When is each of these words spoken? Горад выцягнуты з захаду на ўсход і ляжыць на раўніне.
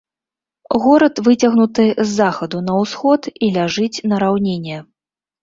Горад 0.85 1.21
выцягнуты 1.27 1.85
з 1.99 2.07
захаду 2.13 2.63
на 2.71 2.79
ўсход 2.81 3.21
і 3.45 3.53
ляжыць 3.59 4.03
на 4.13 4.25
раўніне. 4.27 4.77